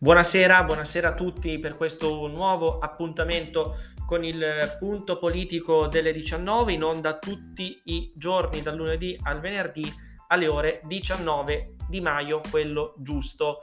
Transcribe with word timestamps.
Buonasera, 0.00 0.62
buonasera 0.62 1.08
a 1.08 1.14
tutti 1.14 1.58
per 1.58 1.76
questo 1.76 2.28
nuovo 2.28 2.78
appuntamento 2.78 3.78
con 4.06 4.22
il 4.22 4.76
punto 4.78 5.18
politico 5.18 5.88
delle 5.88 6.12
19 6.12 6.72
in 6.72 6.84
onda 6.84 7.18
tutti 7.18 7.80
i 7.86 8.12
giorni 8.14 8.62
dal 8.62 8.76
lunedì 8.76 9.18
al 9.24 9.40
venerdì 9.40 9.92
alle 10.28 10.46
ore 10.46 10.80
19 10.84 11.74
di 11.88 12.00
maio, 12.00 12.40
quello 12.48 12.94
giusto. 12.98 13.58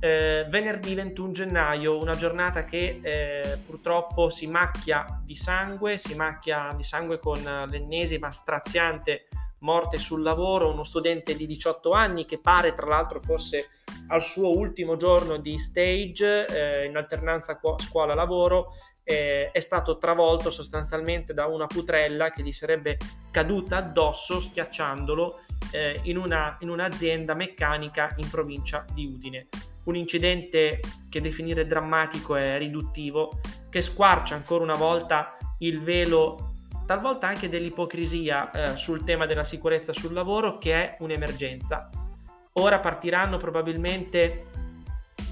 Eh, 0.00 0.46
venerdì 0.48 0.94
21 0.94 1.32
gennaio, 1.32 2.00
una 2.00 2.14
giornata 2.14 2.62
che 2.62 3.00
eh, 3.02 3.58
purtroppo 3.66 4.30
si 4.30 4.46
macchia 4.46 5.04
di 5.22 5.34
sangue, 5.34 5.98
si 5.98 6.14
macchia 6.14 6.72
di 6.74 6.82
sangue 6.82 7.18
con 7.18 7.38
l'ennesima 7.68 8.30
straziante 8.30 9.26
morte 9.60 9.98
sul 9.98 10.22
lavoro, 10.22 10.70
uno 10.70 10.84
studente 10.84 11.34
di 11.34 11.46
18 11.46 11.90
anni 11.92 12.24
che 12.24 12.38
pare 12.38 12.72
tra 12.72 12.86
l'altro 12.86 13.20
fosse 13.20 13.70
al 14.08 14.22
suo 14.22 14.56
ultimo 14.56 14.96
giorno 14.96 15.38
di 15.38 15.58
stage 15.58 16.46
eh, 16.46 16.86
in 16.86 16.96
alternanza 16.96 17.58
scuola-lavoro 17.78 18.74
eh, 19.08 19.52
è 19.52 19.60
stato 19.60 19.98
travolto 19.98 20.50
sostanzialmente 20.50 21.32
da 21.32 21.46
una 21.46 21.66
putrella 21.66 22.30
che 22.30 22.42
gli 22.42 22.50
sarebbe 22.50 22.98
caduta 23.30 23.76
addosso 23.76 24.40
schiacciandolo 24.40 25.40
eh, 25.70 26.00
in, 26.04 26.18
una, 26.18 26.56
in 26.60 26.70
un'azienda 26.70 27.34
meccanica 27.34 28.14
in 28.16 28.28
provincia 28.28 28.84
di 28.92 29.06
Udine. 29.06 29.46
Un 29.84 29.94
incidente 29.94 30.80
che 31.08 31.20
definire 31.20 31.66
drammatico 31.66 32.34
è 32.34 32.58
riduttivo, 32.58 33.38
che 33.70 33.80
squarcia 33.80 34.34
ancora 34.34 34.64
una 34.64 34.74
volta 34.74 35.36
il 35.58 35.80
velo 35.80 36.54
talvolta 36.86 37.26
anche 37.26 37.48
dell'ipocrisia 37.48 38.50
eh, 38.50 38.76
sul 38.76 39.04
tema 39.04 39.26
della 39.26 39.44
sicurezza 39.44 39.92
sul 39.92 40.12
lavoro 40.12 40.56
che 40.58 40.72
è 40.72 40.96
un'emergenza. 41.00 41.90
Ora 42.54 42.78
partiranno 42.78 43.36
probabilmente 43.36 44.46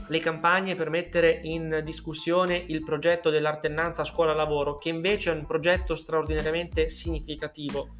le 0.09 0.19
campagne 0.19 0.75
per 0.75 0.91
mettere 0.91 1.41
in 1.45 1.81
discussione 1.83 2.63
il 2.67 2.83
progetto 2.83 3.31
dell'alternanza 3.31 4.05
scuola-lavoro, 4.05 4.77
che 4.77 4.91
invece 4.91 5.31
è 5.31 5.35
un 5.35 5.47
progetto 5.47 5.95
straordinariamente 5.95 6.91
significativo. 6.91 7.95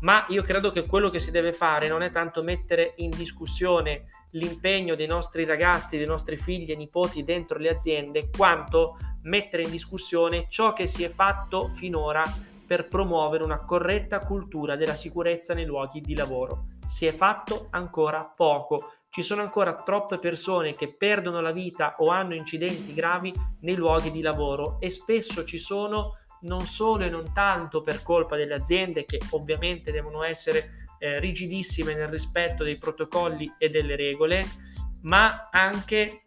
Ma 0.00 0.26
io 0.28 0.42
credo 0.42 0.70
che 0.70 0.84
quello 0.84 1.08
che 1.08 1.20
si 1.20 1.30
deve 1.30 1.52
fare 1.52 1.88
non 1.88 2.02
è 2.02 2.10
tanto 2.10 2.42
mettere 2.42 2.92
in 2.96 3.08
discussione 3.10 4.04
l'impegno 4.32 4.94
dei 4.94 5.06
nostri 5.06 5.46
ragazzi, 5.46 5.96
dei 5.96 6.06
nostri 6.06 6.36
figli 6.36 6.70
e 6.70 6.76
nipoti 6.76 7.24
dentro 7.24 7.58
le 7.58 7.70
aziende, 7.70 8.28
quanto 8.28 8.98
mettere 9.22 9.62
in 9.62 9.70
discussione 9.70 10.46
ciò 10.50 10.74
che 10.74 10.86
si 10.86 11.02
è 11.02 11.08
fatto 11.08 11.68
finora 11.68 12.24
per 12.66 12.88
promuovere 12.88 13.44
una 13.44 13.64
corretta 13.64 14.18
cultura 14.18 14.76
della 14.76 14.94
sicurezza 14.94 15.54
nei 15.54 15.64
luoghi 15.64 16.00
di 16.00 16.14
lavoro. 16.14 16.66
Si 16.86 17.06
è 17.06 17.12
fatto 17.12 17.68
ancora 17.70 18.24
poco. 18.24 18.92
Ci 19.08 19.22
sono 19.22 19.42
ancora 19.42 19.82
troppe 19.82 20.18
persone 20.18 20.74
che 20.74 20.92
perdono 20.92 21.40
la 21.40 21.52
vita 21.52 21.94
o 21.98 22.08
hanno 22.08 22.34
incidenti 22.34 22.92
gravi 22.92 23.32
nei 23.60 23.76
luoghi 23.76 24.10
di 24.10 24.20
lavoro 24.20 24.76
e 24.80 24.90
spesso 24.90 25.44
ci 25.44 25.58
sono 25.58 26.18
non 26.40 26.66
solo 26.66 27.04
e 27.04 27.08
non 27.08 27.32
tanto 27.32 27.82
per 27.82 28.02
colpa 28.02 28.36
delle 28.36 28.54
aziende 28.54 29.04
che 29.04 29.18
ovviamente 29.30 29.90
devono 29.90 30.22
essere 30.22 30.88
eh, 30.98 31.18
rigidissime 31.18 31.94
nel 31.94 32.08
rispetto 32.08 32.62
dei 32.64 32.76
protocolli 32.76 33.54
e 33.58 33.68
delle 33.68 33.96
regole, 33.96 34.44
ma 35.02 35.48
anche 35.50 36.22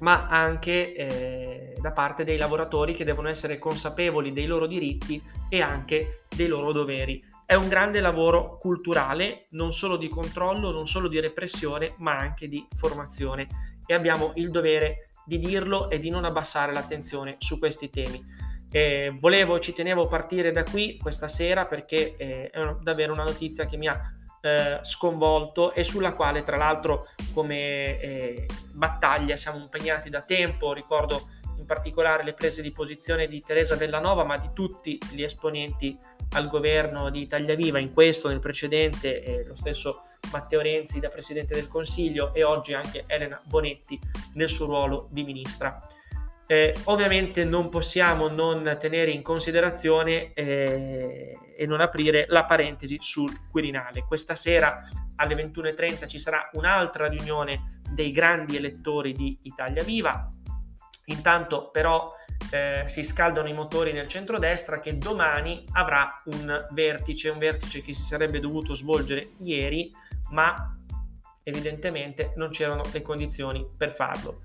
ma 0.00 0.26
anche 0.28 0.94
eh, 0.94 1.61
da 1.82 1.90
parte 1.90 2.22
dei 2.22 2.38
lavoratori 2.38 2.94
che 2.94 3.04
devono 3.04 3.28
essere 3.28 3.58
consapevoli 3.58 4.32
dei 4.32 4.46
loro 4.46 4.68
diritti 4.68 5.20
e 5.48 5.60
anche 5.60 6.24
dei 6.34 6.46
loro 6.46 6.70
doveri. 6.70 7.22
È 7.44 7.54
un 7.54 7.68
grande 7.68 8.00
lavoro 8.00 8.56
culturale, 8.56 9.46
non 9.50 9.72
solo 9.72 9.96
di 9.96 10.08
controllo, 10.08 10.70
non 10.70 10.86
solo 10.86 11.08
di 11.08 11.18
repressione, 11.18 11.94
ma 11.98 12.16
anche 12.16 12.46
di 12.46 12.64
formazione 12.70 13.48
e 13.84 13.94
abbiamo 13.94 14.30
il 14.36 14.52
dovere 14.52 15.10
di 15.24 15.40
dirlo 15.40 15.90
e 15.90 15.98
di 15.98 16.08
non 16.08 16.24
abbassare 16.24 16.72
l'attenzione 16.72 17.34
su 17.38 17.58
questi 17.58 17.90
temi. 17.90 18.24
Eh, 18.70 19.14
volevo, 19.18 19.58
ci 19.58 19.72
tenevo 19.72 20.04
a 20.04 20.06
partire 20.06 20.52
da 20.52 20.62
qui 20.62 20.96
questa 20.98 21.26
sera 21.26 21.64
perché 21.64 22.14
eh, 22.16 22.48
è 22.48 22.76
davvero 22.80 23.12
una 23.12 23.24
notizia 23.24 23.66
che 23.66 23.76
mi 23.76 23.88
ha 23.88 24.00
eh, 24.40 24.78
sconvolto 24.82 25.72
e 25.74 25.84
sulla 25.84 26.14
quale 26.14 26.42
tra 26.42 26.56
l'altro 26.56 27.06
come 27.34 27.98
eh, 28.00 28.46
battaglia 28.72 29.36
siamo 29.36 29.58
impegnati 29.58 30.10
da 30.10 30.22
tempo, 30.22 30.72
ricordo 30.72 31.28
in 31.62 31.66
particolare 31.66 32.24
le 32.24 32.34
prese 32.34 32.60
di 32.60 32.72
posizione 32.72 33.28
di 33.28 33.40
Teresa 33.40 33.76
Bellanova 33.76 34.24
ma 34.24 34.36
di 34.36 34.50
tutti 34.52 34.98
gli 35.12 35.22
esponenti 35.22 35.96
al 36.32 36.48
governo 36.48 37.10
di 37.10 37.20
Italia 37.20 37.54
Viva 37.54 37.78
in 37.78 37.92
questo, 37.92 38.28
nel 38.28 38.40
precedente, 38.40 39.22
eh, 39.22 39.44
lo 39.46 39.54
stesso 39.54 40.00
Matteo 40.32 40.60
Renzi 40.60 40.98
da 40.98 41.08
Presidente 41.08 41.54
del 41.54 41.68
Consiglio 41.68 42.34
e 42.34 42.42
oggi 42.42 42.74
anche 42.74 43.04
Elena 43.06 43.40
Bonetti 43.44 43.98
nel 44.34 44.48
suo 44.48 44.66
ruolo 44.66 45.08
di 45.10 45.22
Ministra. 45.22 45.86
Eh, 46.46 46.74
ovviamente 46.84 47.44
non 47.44 47.68
possiamo 47.68 48.28
non 48.28 48.76
tenere 48.78 49.10
in 49.10 49.22
considerazione 49.22 50.32
eh, 50.32 51.38
e 51.56 51.66
non 51.66 51.80
aprire 51.80 52.26
la 52.28 52.44
parentesi 52.44 52.96
sul 53.00 53.48
Quirinale. 53.48 54.04
Questa 54.06 54.34
sera 54.34 54.80
alle 55.16 55.34
21.30 55.34 56.06
ci 56.08 56.18
sarà 56.18 56.50
un'altra 56.54 57.06
riunione 57.06 57.80
dei 57.92 58.10
grandi 58.10 58.56
elettori 58.56 59.12
di 59.12 59.38
Italia 59.42 59.82
Viva. 59.82 60.28
Intanto 61.06 61.70
però 61.70 62.14
eh, 62.50 62.82
si 62.86 63.02
scaldano 63.02 63.48
i 63.48 63.52
motori 63.52 63.92
nel 63.92 64.08
centrodestra 64.08 64.80
che 64.80 64.98
domani 64.98 65.64
avrà 65.72 66.20
un 66.26 66.68
vertice, 66.70 67.30
un 67.30 67.38
vertice 67.38 67.82
che 67.82 67.92
si 67.92 68.02
sarebbe 68.02 68.40
dovuto 68.40 68.74
svolgere 68.74 69.32
ieri, 69.38 69.92
ma 70.30 70.76
evidentemente 71.42 72.32
non 72.36 72.50
c'erano 72.50 72.82
le 72.92 73.02
condizioni 73.02 73.66
per 73.76 73.92
farlo. 73.92 74.42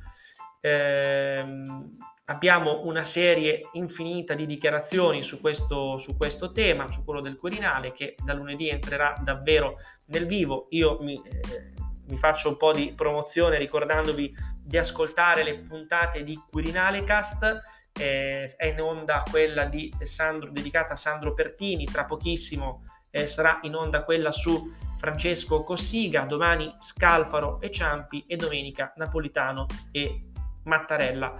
Ehm, 0.61 1.97
abbiamo 2.25 2.85
una 2.85 3.03
serie 3.03 3.69
infinita 3.73 4.33
di 4.33 4.45
dichiarazioni 4.45 5.23
su 5.23 5.39
questo, 5.39 5.97
su 5.97 6.17
questo, 6.17 6.51
tema, 6.51 6.91
su 6.91 7.03
quello 7.03 7.21
del 7.21 7.35
Quirinale, 7.35 7.91
che 7.91 8.15
da 8.23 8.33
lunedì 8.33 8.69
entrerà 8.69 9.15
davvero 9.23 9.77
nel 10.07 10.25
vivo. 10.25 10.67
Io 10.71 10.97
mi, 11.01 11.21
eh, 11.23 11.73
mi 12.07 12.17
faccio 12.17 12.49
un 12.49 12.57
po' 12.57 12.73
di 12.73 12.93
promozione 12.93 13.57
ricordandovi 13.57 14.35
di 14.63 14.77
ascoltare 14.77 15.43
le 15.43 15.59
puntate 15.59 16.23
di 16.23 16.39
Quirinale 16.49 17.03
Cast. 17.03 17.61
Eh, 17.99 18.45
è 18.55 18.65
in 18.65 18.81
onda 18.81 19.23
quella 19.29 19.65
di 19.65 19.91
Sandro, 20.01 20.51
dedicata 20.51 20.93
a 20.93 20.97
Sandro 20.97 21.33
Pertini, 21.33 21.85
tra 21.85 22.05
pochissimo 22.05 22.83
eh, 23.09 23.27
sarà 23.27 23.59
in 23.63 23.75
onda 23.75 24.03
quella 24.03 24.31
su 24.31 24.71
Francesco 24.97 25.63
Cossiga, 25.63 26.21
domani 26.21 26.73
Scalfaro 26.77 27.59
e 27.61 27.71
Ciampi 27.71 28.23
e 28.27 28.35
domenica 28.35 28.93
Napolitano 28.95 29.65
e 29.91 30.19
Mattarella. 30.63 31.35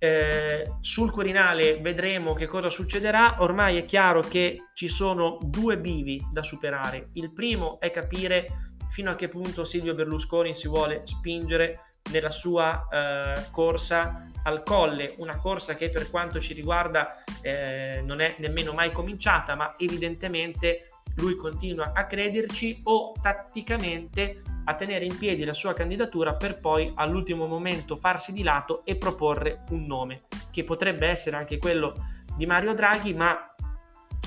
Eh, 0.00 0.74
sul 0.80 1.10
Quirinale 1.10 1.78
vedremo 1.80 2.32
che 2.32 2.46
cosa 2.46 2.68
succederà. 2.68 3.36
Ormai 3.40 3.78
è 3.78 3.84
chiaro 3.84 4.20
che 4.20 4.68
ci 4.74 4.86
sono 4.86 5.38
due 5.42 5.78
bivi 5.78 6.24
da 6.30 6.42
superare. 6.42 7.08
Il 7.14 7.32
primo 7.32 7.80
è 7.80 7.90
capire 7.90 8.76
fino 8.88 9.10
a 9.10 9.14
che 9.14 9.28
punto 9.28 9.64
Silvio 9.64 9.94
Berlusconi 9.94 10.54
si 10.54 10.68
vuole 10.68 11.02
spingere 11.04 11.88
nella 12.10 12.30
sua 12.30 12.86
eh, 12.90 13.46
corsa 13.50 14.30
al 14.44 14.62
colle, 14.62 15.14
una 15.18 15.36
corsa 15.36 15.74
che 15.74 15.90
per 15.90 16.08
quanto 16.10 16.40
ci 16.40 16.54
riguarda 16.54 17.22
eh, 17.42 18.00
non 18.04 18.20
è 18.20 18.36
nemmeno 18.38 18.72
mai 18.72 18.90
cominciata, 18.90 19.54
ma 19.54 19.74
evidentemente 19.76 20.88
lui 21.16 21.36
continua 21.36 21.92
a 21.94 22.06
crederci 22.06 22.80
o 22.84 23.12
tatticamente 23.20 24.42
a 24.64 24.74
tenere 24.74 25.04
in 25.04 25.16
piedi 25.16 25.44
la 25.44 25.54
sua 25.54 25.72
candidatura 25.72 26.34
per 26.34 26.60
poi 26.60 26.92
all'ultimo 26.94 27.46
momento 27.46 27.96
farsi 27.96 28.32
di 28.32 28.42
lato 28.42 28.84
e 28.84 28.96
proporre 28.96 29.64
un 29.70 29.86
nome, 29.86 30.22
che 30.50 30.64
potrebbe 30.64 31.06
essere 31.06 31.36
anche 31.36 31.58
quello 31.58 31.94
di 32.36 32.46
Mario 32.46 32.74
Draghi, 32.74 33.14
ma 33.14 33.54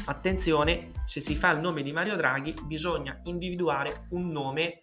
attenzione, 0.06 0.92
se 1.06 1.22
si 1.22 1.36
fa 1.36 1.52
il 1.52 1.60
nome 1.60 1.84
di 1.84 1.92
Mario 1.92 2.16
Draghi 2.16 2.54
bisogna 2.66 3.20
individuare 3.24 4.08
un 4.10 4.30
nome, 4.30 4.82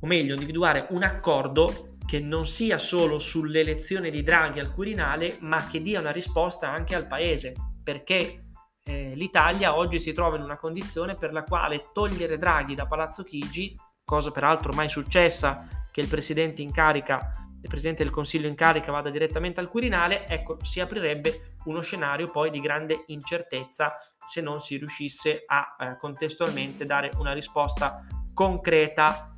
o 0.00 0.06
meglio, 0.06 0.34
individuare 0.34 0.86
un 0.90 1.02
accordo 1.02 1.96
che 2.06 2.20
non 2.20 2.46
sia 2.46 2.78
solo 2.78 3.18
sull'elezione 3.18 4.10
di 4.10 4.22
Draghi 4.22 4.60
al 4.60 4.72
Quirinale, 4.72 5.38
ma 5.40 5.66
che 5.66 5.80
dia 5.80 6.00
una 6.00 6.12
risposta 6.12 6.70
anche 6.70 6.94
al 6.94 7.06
Paese, 7.06 7.54
perché 7.82 8.46
eh, 8.84 9.12
l'Italia 9.14 9.76
oggi 9.76 9.98
si 9.98 10.12
trova 10.12 10.36
in 10.36 10.42
una 10.42 10.56
condizione 10.56 11.16
per 11.16 11.32
la 11.32 11.44
quale 11.44 11.90
togliere 11.92 12.36
Draghi 12.36 12.74
da 12.74 12.86
Palazzo 12.86 13.22
Chigi 13.22 13.76
cosa 14.10 14.32
peraltro 14.32 14.72
mai 14.72 14.88
successa 14.88 15.68
che 15.92 16.00
il 16.00 16.08
presidente 16.08 16.62
in 16.62 16.72
carica, 16.72 17.48
il 17.62 17.68
presidente 17.68 18.02
del 18.02 18.12
Consiglio 18.12 18.48
in 18.48 18.54
carica 18.54 18.90
vada 18.90 19.10
direttamente 19.10 19.60
al 19.60 19.68
Quirinale, 19.68 20.26
ecco, 20.26 20.58
si 20.62 20.80
aprirebbe 20.80 21.56
uno 21.64 21.80
scenario 21.82 22.30
poi 22.30 22.50
di 22.50 22.60
grande 22.60 23.04
incertezza 23.06 23.96
se 24.24 24.40
non 24.40 24.60
si 24.60 24.76
riuscisse 24.76 25.42
a 25.46 25.76
eh, 25.78 25.96
contestualmente 25.98 26.86
dare 26.86 27.10
una 27.18 27.32
risposta 27.32 28.06
concreta 28.32 29.36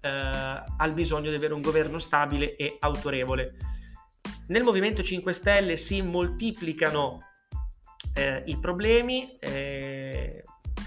eh, 0.00 0.08
al 0.08 0.92
bisogno 0.92 1.30
di 1.30 1.36
avere 1.36 1.54
un 1.54 1.62
governo 1.62 1.98
stabile 1.98 2.56
e 2.56 2.76
autorevole. 2.80 3.54
Nel 4.48 4.62
Movimento 4.62 5.02
5 5.02 5.32
Stelle 5.32 5.76
si 5.76 6.02
moltiplicano 6.02 7.20
eh, 8.14 8.42
i 8.46 8.58
problemi, 8.58 9.36
eh, 9.38 9.75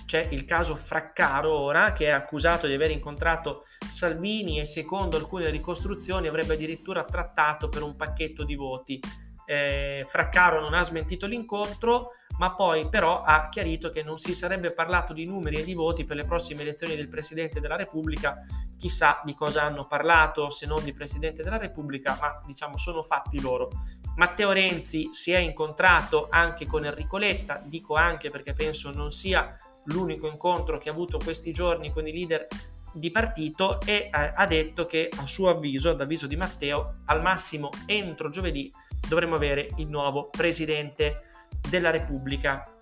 c'è 0.10 0.28
il 0.32 0.44
caso 0.44 0.76
Fraccaro 0.76 1.56
ora 1.56 1.94
che 1.94 2.08
è 2.08 2.10
accusato 2.10 2.66
di 2.66 2.74
aver 2.74 2.90
incontrato 2.90 3.66
Salvini 3.92 4.60
e 4.60 4.66
secondo 4.66 5.18
alcune 5.18 5.52
ricostruzioni 5.52 6.28
avrebbe 6.28 6.56
addirittura 6.56 7.04
trattato 7.04 7.70
per 7.70 7.84
un 7.84 7.96
pacchetto 7.96 8.44
di 8.44 8.56
voti. 8.56 9.00
Eh, 9.46 10.04
Fraccaro 10.08 10.62
non 10.62 10.74
ha 10.74 10.82
smentito 10.82 11.28
l'incontro, 11.28 12.14
ma 12.40 12.56
poi 12.56 12.90
però 12.90 13.22
ha 13.22 13.50
chiarito 13.50 13.92
che 13.92 14.02
non 14.02 14.18
si 14.18 14.34
sarebbe 14.34 14.72
parlato 14.72 15.14
di 15.14 15.28
numeri 15.28 15.58
e 15.58 15.64
di 15.64 15.76
voti 15.76 16.06
per 16.06 16.16
le 16.16 16.26
prossime 16.26 16.64
elezioni 16.64 16.96
del 16.96 17.08
Presidente 17.08 17.60
della 17.60 17.76
Repubblica. 17.76 18.40
Chissà 18.80 19.22
di 19.24 19.36
cosa 19.36 19.62
hanno 19.62 19.86
parlato, 19.86 20.50
se 20.50 20.66
non 20.66 20.84
di 20.84 20.94
Presidente 20.94 21.44
della 21.44 21.58
Repubblica, 21.58 22.18
ma 22.20 22.42
diciamo 22.48 22.78
sono 22.78 23.04
fatti 23.04 23.40
loro. 23.40 23.70
Matteo 24.16 24.52
Renzi 24.54 25.10
si 25.12 25.34
è 25.34 25.38
incontrato 25.38 26.30
anche 26.32 26.66
con 26.66 26.84
Enrico 26.84 27.18
Letta, 27.18 27.62
dico 27.64 27.94
anche 27.94 28.32
perché 28.32 28.54
penso 28.54 28.92
non 28.92 29.12
sia 29.12 29.56
l'unico 29.92 30.28
incontro 30.28 30.78
che 30.78 30.90
ha 30.90 30.92
avuto 30.92 31.18
questi 31.18 31.52
giorni 31.52 31.92
con 31.92 32.08
i 32.08 32.12
leader 32.12 32.48
di 32.92 33.12
partito 33.12 33.80
e 33.82 34.10
ha 34.12 34.46
detto 34.48 34.86
che 34.86 35.10
a 35.16 35.28
suo 35.28 35.50
avviso, 35.50 35.92
ad 35.92 36.02
avviso 36.02 36.28
di 36.28 36.36
Matteo, 36.36 36.94
al 37.06 37.22
massimo 37.22 37.70
entro 37.86 38.30
giovedì 38.30 38.72
dovremo 39.08 39.36
avere 39.36 39.70
il 39.78 39.88
nuovo 39.88 40.30
Presidente 40.30 41.22
della 41.70 41.92
Repubblica. 41.92 42.74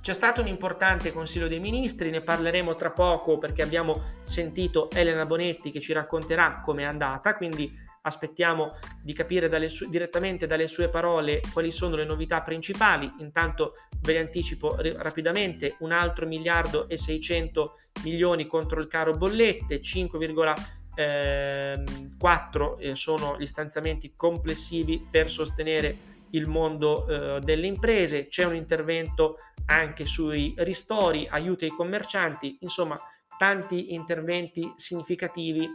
C'è 0.00 0.12
stato 0.12 0.42
un 0.42 0.48
importante 0.48 1.12
Consiglio 1.12 1.48
dei 1.48 1.60
Ministri, 1.60 2.10
ne 2.10 2.20
parleremo 2.20 2.76
tra 2.76 2.90
poco 2.90 3.38
perché 3.38 3.62
abbiamo 3.62 4.02
sentito 4.20 4.90
Elena 4.90 5.24
Bonetti 5.24 5.70
che 5.70 5.80
ci 5.80 5.94
racconterà 5.94 6.60
com'è 6.62 6.82
andata, 6.82 7.34
quindi 7.34 7.74
aspettiamo 8.04 8.76
di 9.02 9.12
capire 9.12 9.48
dalle 9.48 9.68
su- 9.68 9.88
direttamente 9.88 10.46
dalle 10.46 10.66
sue 10.66 10.88
parole 10.88 11.40
quali 11.52 11.70
sono 11.70 11.96
le 11.96 12.04
novità 12.04 12.40
principali. 12.40 13.10
Intanto 13.18 13.74
ve 14.00 14.14
le 14.14 14.20
anticipo 14.20 14.76
r- 14.76 14.96
rapidamente, 14.98 15.76
un 15.80 15.92
altro 15.92 16.26
miliardo 16.26 16.88
e 16.88 16.96
600 16.96 17.78
milioni 18.02 18.46
contro 18.46 18.80
il 18.80 18.88
caro 18.88 19.12
bollette, 19.12 19.80
5,4 19.80 20.54
ehm, 20.94 22.76
eh, 22.78 22.94
sono 22.94 23.36
gli 23.38 23.46
stanziamenti 23.46 24.12
complessivi 24.14 25.06
per 25.10 25.28
sostenere 25.28 26.12
il 26.30 26.48
mondo 26.48 27.06
eh, 27.06 27.40
delle 27.40 27.66
imprese, 27.66 28.26
c'è 28.26 28.44
un 28.44 28.56
intervento 28.56 29.38
anche 29.66 30.04
sui 30.04 30.52
ristori, 30.58 31.26
aiuti 31.30 31.64
ai 31.64 31.70
commercianti, 31.70 32.58
insomma 32.60 32.96
tanti 33.36 33.94
interventi 33.94 34.72
significativi 34.76 35.68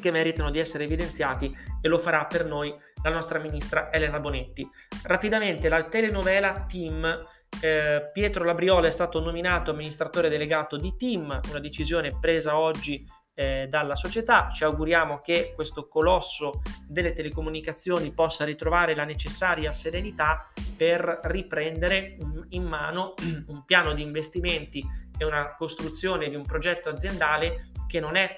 che 0.00 0.10
meritano 0.10 0.50
di 0.50 0.58
essere 0.58 0.84
evidenziati 0.84 1.54
e 1.80 1.88
lo 1.88 1.98
farà 1.98 2.26
per 2.26 2.46
noi 2.46 2.74
la 3.02 3.10
nostra 3.10 3.38
ministra 3.38 3.92
Elena 3.92 4.20
Bonetti. 4.20 4.68
Rapidamente 5.04 5.68
la 5.68 5.84
telenovela 5.84 6.64
Team 6.66 7.24
eh, 7.60 8.10
Pietro 8.12 8.44
Labriola 8.44 8.86
è 8.86 8.90
stato 8.90 9.20
nominato 9.20 9.70
amministratore 9.70 10.28
delegato 10.28 10.76
di 10.76 10.96
Team, 10.96 11.40
una 11.48 11.60
decisione 11.60 12.16
presa 12.18 12.58
oggi 12.58 13.06
eh, 13.34 13.66
dalla 13.68 13.94
società. 13.94 14.48
Ci 14.48 14.64
auguriamo 14.64 15.18
che 15.18 15.52
questo 15.54 15.88
colosso 15.88 16.60
delle 16.86 17.12
telecomunicazioni 17.12 18.12
possa 18.12 18.44
ritrovare 18.44 18.94
la 18.94 19.04
necessaria 19.04 19.72
serenità 19.72 20.50
per 20.76 21.20
riprendere 21.24 22.16
in 22.50 22.64
mano 22.64 23.14
un 23.48 23.64
piano 23.64 23.92
di 23.94 24.02
investimenti 24.02 24.84
e 25.16 25.24
una 25.24 25.54
costruzione 25.56 26.28
di 26.28 26.34
un 26.34 26.42
progetto 26.42 26.88
aziendale 26.88 27.70
che 27.92 28.00
non 28.00 28.16
è 28.16 28.36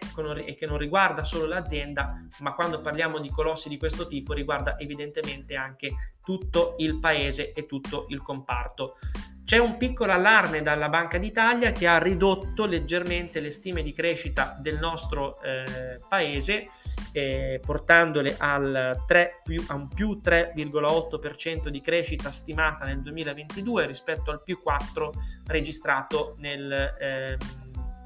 che 0.56 0.66
non 0.66 0.78
riguarda 0.78 1.22
solo 1.22 1.46
l'azienda, 1.46 2.26
ma 2.40 2.54
quando 2.54 2.80
parliamo 2.80 3.20
di 3.20 3.30
colossi 3.30 3.68
di 3.68 3.78
questo 3.78 4.08
tipo 4.08 4.32
riguarda 4.32 4.76
evidentemente 4.80 5.54
anche 5.54 5.94
tutto 6.20 6.74
il 6.78 6.98
paese 6.98 7.52
e 7.52 7.64
tutto 7.64 8.06
il 8.08 8.20
comparto. 8.20 8.96
C'è 9.44 9.58
un 9.58 9.76
piccolo 9.76 10.10
allarme 10.10 10.60
dalla 10.60 10.88
Banca 10.88 11.18
d'Italia 11.18 11.70
che 11.70 11.86
ha 11.86 11.98
ridotto 11.98 12.64
leggermente 12.64 13.38
le 13.38 13.50
stime 13.50 13.82
di 13.82 13.92
crescita 13.92 14.56
del 14.58 14.78
nostro 14.78 15.40
eh, 15.42 16.00
paese, 16.08 16.66
eh, 17.12 17.60
portandole 17.64 18.34
al 18.36 19.04
3 19.06 19.42
più, 19.44 19.62
a 19.68 19.74
un 19.74 19.86
più 19.86 20.20
3,8% 20.24 21.68
di 21.68 21.80
crescita 21.80 22.32
stimata 22.32 22.86
nel 22.86 23.02
2022 23.02 23.86
rispetto 23.86 24.32
al 24.32 24.42
più 24.42 24.60
4 24.60 25.12
registrato 25.46 26.34
nel, 26.38 26.72
eh, 26.98 27.36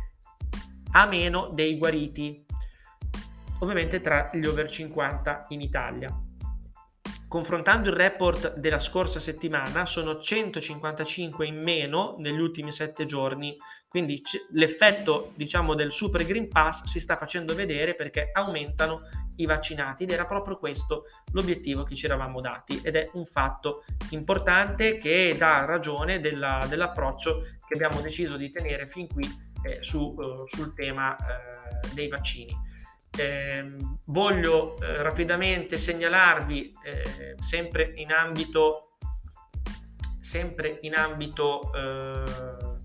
a 0.91 1.07
meno 1.07 1.51
dei 1.53 1.79
guariti, 1.79 2.45
ovviamente 3.61 4.01
tra 4.01 4.29
gli 4.33 4.45
over 4.45 4.69
50 4.69 5.47
in 5.51 5.61
Italia. 5.61 6.13
Confrontando 7.29 7.91
il 7.91 7.95
report 7.95 8.55
della 8.55 8.79
scorsa 8.79 9.21
settimana, 9.21 9.85
sono 9.85 10.19
155 10.19 11.47
in 11.47 11.61
meno 11.63 12.17
negli 12.21 12.41
ultimi 12.41 12.73
7 12.73 13.05
giorni, 13.05 13.55
quindi 13.87 14.23
l'effetto 14.53 15.33
diciamo, 15.37 15.75
del 15.75 15.93
Super 15.93 16.25
Green 16.25 16.49
Pass 16.49 16.85
si 16.85 16.99
sta 16.99 17.17
facendo 17.17 17.55
vedere 17.55 17.95
perché 17.95 18.31
aumentano 18.33 19.03
i 19.37 19.45
vaccinati 19.45 20.05
ed 20.05 20.11
era 20.11 20.25
proprio 20.25 20.57
questo 20.57 21.05
l'obiettivo 21.33 21.83
che 21.83 21.95
ci 21.95 22.07
eravamo 22.07 22.41
dati 22.41 22.81
ed 22.83 22.97
è 22.97 23.11
un 23.13 23.27
fatto 23.27 23.85
importante 24.11 24.97
che 24.97 25.37
dà 25.37 25.67
ragione 25.67 26.21
della, 26.21 26.65
dell'approccio 26.67 27.41
che 27.67 27.75
abbiamo 27.75 28.01
deciso 28.01 28.39
di 28.39 28.49
tenere 28.49 28.89
fin 28.89 29.07
qui 29.07 29.29
eh, 29.65 29.83
su, 29.83 30.15
uh, 30.17 30.47
sul 30.47 30.73
tema 30.73 31.15
uh, 31.15 31.93
dei 31.93 32.09
vaccini. 32.09 32.57
Eh, 33.17 33.75
voglio 34.05 34.79
eh, 34.79 35.03
rapidamente 35.03 35.77
segnalarvi, 35.79 36.73
eh, 36.85 37.35
sempre 37.39 37.93
in 37.97 38.13
ambito, 38.13 38.97
sempre 40.21 40.79
in 40.83 40.95
ambito 40.95 41.73
eh, 41.75 42.77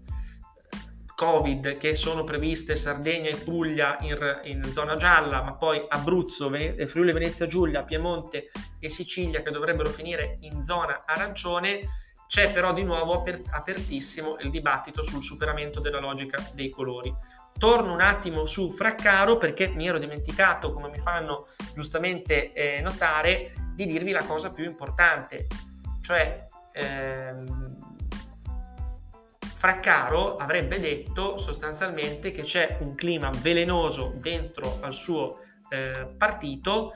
Covid, 1.15 1.77
che 1.77 1.93
sono 1.93 2.23
previste 2.23 2.75
Sardegna 2.75 3.29
e 3.29 3.37
Puglia 3.37 3.97
in, 4.01 4.41
in 4.43 4.63
zona 4.71 4.95
gialla, 4.95 5.41
ma 5.41 5.53
poi 5.53 5.83
Abruzzo, 5.87 6.49
Ven- 6.49 6.85
Friuli 6.87 7.13
Venezia 7.13 7.47
Giulia, 7.47 7.83
Piemonte 7.83 8.49
e 8.79 8.89
Sicilia 8.89 9.41
che 9.41 9.51
dovrebbero 9.51 9.89
finire 9.89 10.37
in 10.41 10.61
zona 10.61 11.03
arancione. 11.05 12.01
C'è 12.25 12.51
però 12.51 12.73
di 12.73 12.83
nuovo 12.83 13.13
aper- 13.13 13.43
apertissimo 13.51 14.37
il 14.39 14.49
dibattito 14.49 15.03
sul 15.03 15.21
superamento 15.21 15.79
della 15.79 15.99
logica 15.99 16.43
dei 16.53 16.69
colori 16.69 17.13
torno 17.57 17.93
un 17.93 18.01
attimo 18.01 18.45
su 18.45 18.71
Fraccaro 18.71 19.37
perché 19.37 19.67
mi 19.67 19.87
ero 19.87 19.99
dimenticato, 19.99 20.73
come 20.73 20.89
mi 20.89 20.99
fanno 20.99 21.45
giustamente 21.73 22.53
eh, 22.53 22.81
notare, 22.81 23.53
di 23.73 23.85
dirvi 23.85 24.11
la 24.11 24.23
cosa 24.23 24.51
più 24.51 24.65
importante, 24.65 25.47
cioè 26.01 26.47
ehm, 26.73 27.77
Fraccaro 29.39 30.35
avrebbe 30.35 30.79
detto 30.79 31.37
sostanzialmente 31.37 32.31
che 32.31 32.41
c'è 32.41 32.79
un 32.81 32.95
clima 32.95 33.29
velenoso 33.41 34.13
dentro 34.17 34.79
al 34.81 34.93
suo 34.93 35.39
eh, 35.69 36.13
partito 36.17 36.91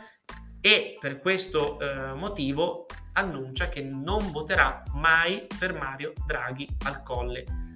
e 0.59 0.97
per 0.99 1.19
questo 1.19 1.79
eh, 1.79 2.13
motivo 2.13 2.85
annuncia 3.13 3.69
che 3.69 3.81
non 3.81 4.31
voterà 4.31 4.83
mai 4.95 5.47
per 5.57 5.73
Mario 5.73 6.11
Draghi 6.25 6.67
al 6.85 7.03
colle. 7.03 7.66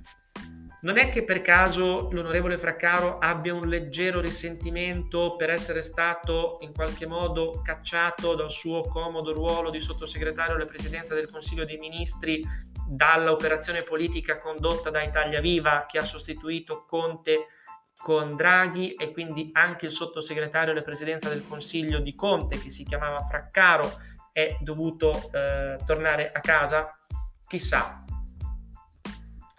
Non 0.82 0.98
è 0.98 1.10
che 1.10 1.24
per 1.24 1.42
caso 1.42 2.10
l'onorevole 2.12 2.58
Fraccaro 2.58 3.20
abbia 3.20 3.54
un 3.54 3.68
leggero 3.68 4.20
risentimento 4.20 5.36
per 5.36 5.52
essere 5.52 5.84
stato 5.84 6.58
in 6.62 6.74
qualche 6.74 7.06
modo 7.06 7.62
cacciato 7.64 8.34
dal 8.34 8.50
suo 8.50 8.82
comodo 8.82 9.32
ruolo 9.32 9.70
di 9.70 9.80
sottosegretario 9.80 10.56
alla 10.56 10.66
presidenza 10.66 11.14
del 11.14 11.30
Consiglio 11.30 11.66
dei 11.66 11.78
Ministri 11.78 12.44
dall'operazione 12.88 13.84
politica 13.84 14.40
condotta 14.40 14.90
da 14.90 15.04
Italia 15.04 15.40
Viva 15.40 15.86
che 15.88 16.00
ha 16.00 16.04
sostituito 16.04 16.84
Conte 16.88 17.46
con 18.02 18.36
Draghi 18.36 18.96
e 18.96 19.12
quindi 19.12 19.52
anche 19.54 19.86
il 19.86 19.92
sottosegretario 19.92 20.72
alla 20.72 20.82
presidenza 20.82 21.30
del 21.30 21.46
Consiglio 21.48 22.00
di 22.00 22.16
Conte 22.16 22.60
che 22.60 22.72
si 22.72 22.84
chiamava 22.84 23.22
Fraccaro 23.22 23.88
è 24.32 24.58
dovuto 24.62 25.12
eh, 25.32 25.78
tornare 25.86 26.32
a 26.32 26.40
casa? 26.40 26.98
Chissà, 27.48 28.04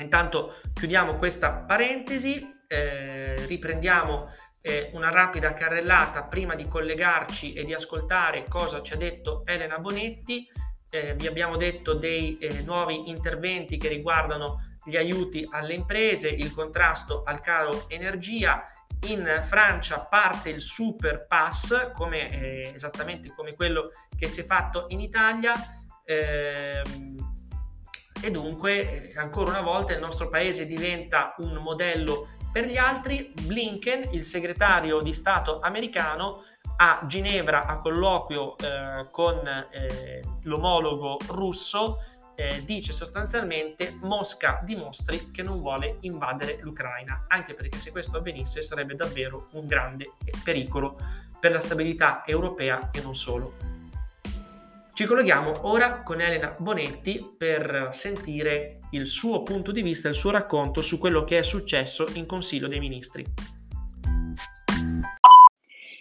Intanto 0.02 0.56
chiudiamo 0.74 1.16
questa 1.16 1.52
parentesi, 1.52 2.60
eh, 2.66 3.46
riprendiamo 3.46 4.28
eh, 4.60 4.90
una 4.92 5.10
rapida 5.10 5.52
carrellata 5.52 6.24
prima 6.24 6.54
di 6.54 6.66
collegarci 6.66 7.52
e 7.52 7.64
di 7.64 7.74
ascoltare 7.74 8.44
cosa 8.48 8.80
ci 8.80 8.92
ha 8.92 8.96
detto 8.96 9.42
Elena 9.44 9.78
Bonetti. 9.78 10.46
Eh, 10.90 11.14
vi 11.14 11.26
abbiamo 11.26 11.56
detto 11.56 11.94
dei 11.94 12.36
eh, 12.38 12.62
nuovi 12.62 13.08
interventi 13.08 13.76
che 13.76 13.88
riguardano 13.88 14.76
gli 14.84 14.96
aiuti 14.96 15.46
alle 15.50 15.74
imprese, 15.74 16.28
il 16.28 16.52
contrasto 16.52 17.22
al 17.24 17.40
caro 17.40 17.88
energia. 17.88 18.62
In 19.08 19.40
Francia 19.42 20.00
parte 20.00 20.50
il 20.50 20.60
super 20.60 21.26
pass, 21.26 21.92
come, 21.92 22.30
eh, 22.30 22.72
esattamente 22.74 23.32
come 23.34 23.54
quello 23.54 23.88
che 24.16 24.28
si 24.28 24.40
è 24.40 24.44
fatto 24.44 24.86
in 24.88 25.00
Italia. 25.00 25.54
Ehm, 26.04 27.31
e 28.20 28.30
dunque 28.30 29.12
eh, 29.12 29.18
ancora 29.18 29.50
una 29.50 29.60
volta 29.62 29.92
il 29.92 30.00
nostro 30.00 30.28
paese 30.28 30.66
diventa 30.66 31.34
un 31.38 31.54
modello 31.54 32.28
per 32.52 32.66
gli 32.66 32.76
altri. 32.76 33.32
Blinken, 33.40 34.08
il 34.12 34.24
segretario 34.24 35.00
di 35.00 35.12
Stato 35.12 35.60
americano, 35.60 36.42
a 36.76 37.04
Ginevra 37.06 37.66
a 37.66 37.78
colloquio 37.78 38.56
eh, 38.58 39.08
con 39.10 39.46
eh, 39.46 40.22
l'omologo 40.42 41.18
russo 41.28 41.98
eh, 42.34 42.62
dice 42.64 42.92
sostanzialmente 42.92 43.94
Mosca 44.00 44.60
dimostri 44.64 45.30
che 45.30 45.42
non 45.42 45.60
vuole 45.60 45.98
invadere 46.00 46.58
l'Ucraina, 46.62 47.26
anche 47.28 47.54
perché 47.54 47.78
se 47.78 47.90
questo 47.90 48.18
avvenisse 48.18 48.62
sarebbe 48.62 48.94
davvero 48.94 49.48
un 49.52 49.66
grande 49.66 50.12
pericolo 50.42 50.98
per 51.38 51.52
la 51.52 51.60
stabilità 51.60 52.22
europea 52.24 52.90
e 52.90 53.00
non 53.00 53.14
solo. 53.14 53.81
Ci 54.94 55.06
colleghiamo 55.06 55.66
ora 55.66 56.02
con 56.02 56.20
Elena 56.20 56.54
Bonetti 56.58 57.34
per 57.38 57.88
sentire 57.92 58.80
il 58.90 59.06
suo 59.06 59.42
punto 59.42 59.72
di 59.72 59.80
vista, 59.80 60.08
il 60.08 60.14
suo 60.14 60.30
racconto 60.30 60.82
su 60.82 60.98
quello 60.98 61.24
che 61.24 61.38
è 61.38 61.42
successo 61.42 62.06
in 62.12 62.26
Consiglio 62.26 62.68
dei 62.68 62.78
Ministri. 62.78 63.24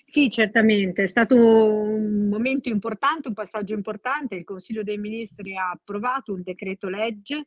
Sì, 0.03 0.29
certamente, 0.29 1.03
è 1.03 1.07
stato 1.07 1.35
un 1.35 2.27
momento 2.27 2.67
importante, 2.67 3.29
un 3.29 3.33
passaggio 3.33 3.73
importante. 3.75 4.35
Il 4.35 4.43
Consiglio 4.43 4.83
dei 4.83 4.97
Ministri 4.97 5.55
ha 5.55 5.69
approvato 5.69 6.33
un 6.33 6.41
decreto 6.43 6.89
legge 6.89 7.45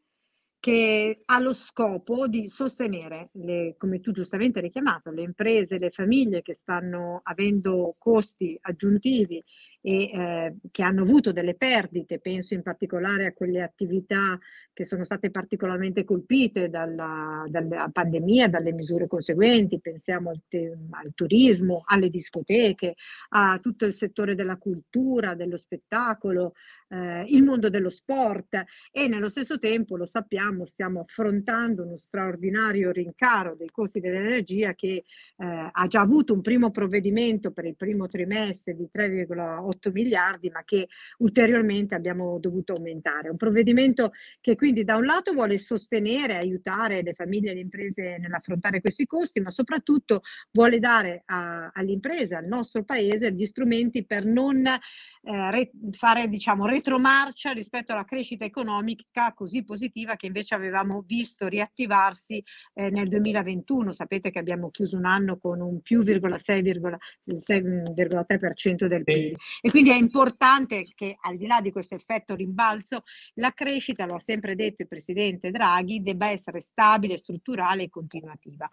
che 0.64 1.24
ha 1.26 1.38
lo 1.40 1.52
scopo 1.52 2.26
di 2.26 2.48
sostenere, 2.48 3.28
le, 3.32 3.74
come 3.76 4.00
tu 4.00 4.12
giustamente 4.12 4.60
hai 4.60 4.64
richiamato, 4.64 5.10
le 5.10 5.20
imprese, 5.20 5.76
le 5.76 5.90
famiglie 5.90 6.40
che 6.40 6.54
stanno 6.54 7.20
avendo 7.22 7.96
costi 7.98 8.56
aggiuntivi 8.62 9.44
e 9.86 10.04
eh, 10.04 10.54
che 10.70 10.82
hanno 10.82 11.02
avuto 11.02 11.30
delle 11.30 11.54
perdite, 11.56 12.18
penso 12.18 12.54
in 12.54 12.62
particolare 12.62 13.26
a 13.26 13.32
quelle 13.34 13.60
attività 13.60 14.38
che 14.72 14.86
sono 14.86 15.04
state 15.04 15.30
particolarmente 15.30 16.04
colpite 16.04 16.70
dalla, 16.70 17.44
dalla 17.46 17.90
pandemia, 17.92 18.48
dalle 18.48 18.72
misure 18.72 19.06
conseguenti, 19.06 19.80
pensiamo 19.80 20.30
al, 20.30 20.40
te- 20.48 20.74
al, 20.88 21.12
turismo, 21.14 21.82
alle 21.84 22.08
discoteche, 22.08 22.94
a 23.30 23.58
tutto 23.60 23.84
il 23.84 23.92
settore 23.92 24.34
della 24.34 24.56
cultura, 24.56 25.34
dello 25.34 25.58
spettacolo, 25.58 26.54
eh, 26.88 27.26
il 27.28 27.42
mondo 27.42 27.68
dello 27.68 27.90
sport 27.90 28.64
e 28.90 29.06
nello 29.06 29.28
stesso 29.28 29.58
tempo, 29.58 29.98
lo 29.98 30.06
sappiamo, 30.06 30.64
stiamo 30.64 31.00
affrontando 31.00 31.84
uno 31.84 31.98
straordinario 31.98 32.90
rincaro 32.90 33.54
dei 33.54 33.68
costi 33.70 34.00
dell'energia 34.00 34.72
che 34.72 35.04
eh, 35.36 35.68
ha 35.70 35.86
già 35.88 36.00
avuto 36.00 36.32
un 36.32 36.40
primo 36.40 36.70
provvedimento 36.70 37.50
per 37.50 37.66
il 37.66 37.76
primo 37.76 38.06
trimestre 38.06 38.74
di 38.74 38.88
3,8 38.90 39.72
8 39.74 39.90
miliardi, 39.92 40.50
ma 40.50 40.62
che 40.64 40.88
ulteriormente 41.18 41.94
abbiamo 41.94 42.38
dovuto 42.38 42.72
aumentare. 42.72 43.28
Un 43.28 43.36
provvedimento 43.36 44.12
che 44.40 44.56
quindi 44.56 44.84
da 44.84 44.96
un 44.96 45.04
lato 45.04 45.32
vuole 45.32 45.58
sostenere, 45.58 46.36
aiutare 46.36 47.02
le 47.02 47.14
famiglie 47.14 47.50
e 47.50 47.54
le 47.54 47.60
imprese 47.60 48.16
nell'affrontare 48.18 48.80
questi 48.80 49.06
costi, 49.06 49.40
ma 49.40 49.50
soprattutto 49.50 50.22
vuole 50.52 50.78
dare 50.78 51.22
a, 51.26 51.70
alle 51.72 51.92
imprese, 51.92 52.34
al 52.34 52.46
nostro 52.46 52.84
paese, 52.84 53.32
gli 53.32 53.46
strumenti 53.46 54.04
per 54.04 54.24
non 54.24 54.66
eh, 54.66 54.80
re, 55.22 55.70
fare 55.92 56.28
diciamo, 56.28 56.66
retromarcia 56.66 57.52
rispetto 57.52 57.92
alla 57.92 58.04
crescita 58.04 58.44
economica 58.44 59.32
così 59.34 59.64
positiva 59.64 60.16
che 60.16 60.26
invece 60.26 60.54
avevamo 60.54 61.02
visto 61.06 61.46
riattivarsi 61.46 62.42
eh, 62.74 62.90
nel 62.90 63.08
2021. 63.08 63.92
Sapete 63.92 64.30
che 64.30 64.38
abbiamo 64.38 64.70
chiuso 64.70 64.96
un 64.96 65.06
anno 65.06 65.38
con 65.38 65.60
un 65.60 65.80
più 65.80 66.02
6,3% 66.02 68.86
del 68.86 69.04
PIL. 69.04 69.36
E 69.66 69.70
quindi 69.70 69.88
è 69.88 69.94
importante 69.94 70.82
che 70.94 71.16
al 71.22 71.38
di 71.38 71.46
là 71.46 71.62
di 71.62 71.72
questo 71.72 71.94
effetto 71.94 72.34
rimbalzo, 72.34 73.04
la 73.36 73.50
crescita, 73.52 74.04
lo 74.04 74.16
ha 74.16 74.20
sempre 74.20 74.54
detto 74.54 74.82
il 74.82 74.88
Presidente 74.88 75.50
Draghi, 75.50 76.02
debba 76.02 76.28
essere 76.28 76.60
stabile, 76.60 77.16
strutturale 77.16 77.84
e 77.84 77.88
continuativa. 77.88 78.68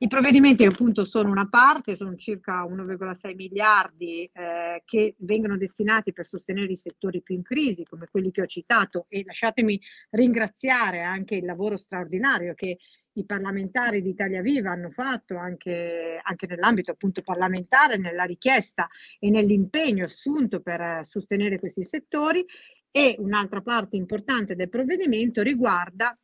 I 0.00 0.06
provvedimenti 0.06 0.66
appunto 0.66 1.06
sono 1.06 1.30
una 1.30 1.48
parte, 1.48 1.96
sono 1.96 2.14
circa 2.16 2.62
1,6 2.62 3.34
miliardi 3.34 4.28
eh, 4.30 4.82
che 4.84 5.14
vengono 5.20 5.56
destinati 5.56 6.12
per 6.12 6.26
sostenere 6.26 6.72
i 6.72 6.76
settori 6.76 7.22
più 7.22 7.36
in 7.36 7.42
crisi, 7.42 7.82
come 7.82 8.06
quelli 8.10 8.30
che 8.30 8.42
ho 8.42 8.46
citato, 8.46 9.06
e 9.08 9.22
lasciatemi 9.24 9.80
ringraziare 10.10 11.00
anche 11.00 11.36
il 11.36 11.46
lavoro 11.46 11.78
straordinario 11.78 12.52
che 12.52 12.76
i 13.14 13.24
parlamentari 13.24 14.02
di 14.02 14.10
Italia 14.10 14.42
Viva 14.42 14.70
hanno 14.70 14.90
fatto 14.90 15.36
anche, 15.36 16.18
anche 16.22 16.46
nell'ambito 16.46 16.92
appunto 16.92 17.22
parlamentare, 17.22 17.96
nella 17.96 18.24
richiesta 18.24 18.88
e 19.18 19.30
nell'impegno 19.30 20.04
assunto 20.04 20.60
per 20.60 21.00
sostenere 21.04 21.58
questi 21.58 21.84
settori 21.84 22.44
e 22.90 23.16
un'altra 23.18 23.60
parte 23.60 23.96
importante 23.96 24.54
del 24.54 24.68
provvedimento 24.68 25.42
riguarda 25.42 26.16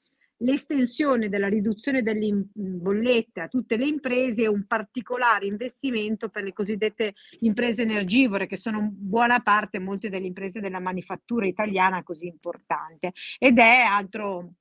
l'estensione 0.42 1.28
della 1.28 1.48
riduzione 1.48 2.02
delle 2.02 2.46
bollette 2.54 3.42
a 3.42 3.48
tutte 3.48 3.76
le 3.76 3.86
imprese 3.86 4.42
e 4.42 4.48
un 4.48 4.66
particolare 4.66 5.46
investimento 5.46 6.28
per 6.28 6.44
le 6.44 6.52
cosiddette 6.52 7.14
imprese 7.40 7.82
energivore, 7.82 8.46
che 8.46 8.56
sono 8.56 8.88
buona 8.90 9.40
parte 9.40 9.78
molte 9.78 10.08
delle 10.08 10.26
imprese 10.26 10.60
della 10.60 10.80
manifattura 10.80 11.46
italiana 11.46 12.02
così 12.02 12.26
importante. 12.26 13.12
Ed 13.38 13.58
è 13.58 13.80
altro 13.80 14.54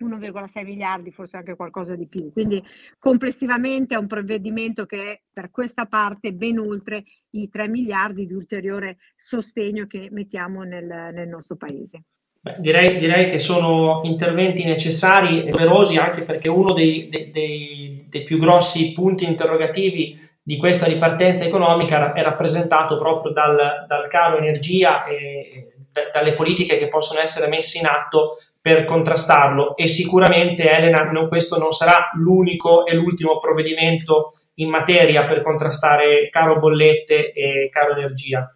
1,6 0.00 0.64
miliardi, 0.64 1.10
forse 1.10 1.36
anche 1.36 1.56
qualcosa 1.56 1.94
di 1.94 2.06
più. 2.06 2.32
Quindi 2.32 2.62
complessivamente 2.98 3.94
è 3.94 3.98
un 3.98 4.06
provvedimento 4.06 4.86
che 4.86 5.00
è 5.00 5.20
per 5.32 5.50
questa 5.50 5.86
parte 5.86 6.32
ben 6.32 6.58
oltre 6.58 7.04
i 7.30 7.48
3 7.48 7.68
miliardi 7.68 8.26
di 8.26 8.34
ulteriore 8.34 8.96
sostegno 9.16 9.86
che 9.86 10.08
mettiamo 10.10 10.62
nel, 10.62 10.84
nel 10.84 11.28
nostro 11.28 11.56
paese. 11.56 12.02
Beh, 12.40 12.56
direi, 12.58 12.98
direi, 12.98 13.30
che 13.30 13.38
sono 13.38 14.02
interventi 14.04 14.64
necessari 14.64 15.46
e 15.46 15.50
doverosi 15.50 15.96
anche 15.96 16.24
perché 16.24 16.50
uno 16.50 16.74
dei, 16.74 17.08
dei, 17.08 17.30
dei, 17.30 18.06
dei 18.08 18.22
più 18.22 18.38
grossi 18.38 18.92
punti 18.92 19.24
interrogativi 19.24 20.20
di 20.42 20.58
questa 20.58 20.84
ripartenza 20.84 21.44
economica 21.44 22.12
è 22.12 22.22
rappresentato 22.22 22.98
proprio 22.98 23.32
dal, 23.32 23.86
dal 23.88 24.08
caro 24.08 24.36
energia 24.36 25.06
e 25.06 25.72
dalle 26.12 26.34
politiche 26.34 26.76
che 26.76 26.88
possono 26.88 27.20
essere 27.20 27.48
messe 27.48 27.78
in 27.78 27.86
atto 27.86 28.36
per 28.64 28.86
contrastarlo 28.86 29.76
e 29.76 29.86
sicuramente 29.86 30.66
Elena 30.66 31.10
non, 31.10 31.28
questo 31.28 31.58
non 31.58 31.70
sarà 31.70 32.08
l'unico 32.14 32.86
e 32.86 32.94
l'ultimo 32.94 33.36
provvedimento 33.36 34.30
in 34.54 34.70
materia 34.70 35.26
per 35.26 35.42
contrastare 35.42 36.30
caro 36.30 36.58
bollette 36.58 37.32
e 37.32 37.68
caro 37.70 37.94
energia. 37.94 38.53